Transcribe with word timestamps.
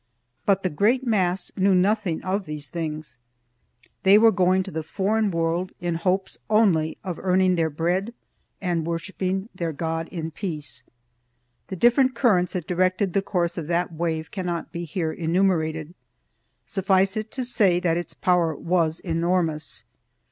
But 0.47 0.63
the 0.63 0.71
great 0.71 1.05
mass 1.05 1.51
knew 1.55 1.75
nothing 1.75 2.23
of 2.23 2.47
these 2.47 2.69
things; 2.69 3.19
they 4.01 4.17
were 4.17 4.31
going 4.31 4.63
to 4.63 4.71
the 4.71 4.81
foreign 4.81 5.29
world 5.29 5.73
in 5.79 5.93
hopes 5.93 6.39
only 6.49 6.97
of 7.03 7.19
earning 7.21 7.53
their 7.53 7.69
bread 7.69 8.11
and 8.59 8.83
worshiping 8.87 9.47
their 9.53 9.71
God 9.71 10.09
in 10.09 10.31
peace. 10.31 10.81
The 11.67 11.75
different 11.75 12.15
currents 12.15 12.53
that 12.53 12.65
directed 12.65 13.13
the 13.13 13.21
course 13.21 13.59
of 13.59 13.67
that 13.67 13.93
wave 13.93 14.31
cannot 14.31 14.71
be 14.71 14.85
here 14.85 15.11
enumerated. 15.13 15.93
Suffice 16.65 17.15
it 17.15 17.29
to 17.33 17.45
say 17.45 17.79
that 17.79 17.95
its 17.95 18.15
power 18.15 18.55
was 18.55 19.01
enormous. 19.01 19.83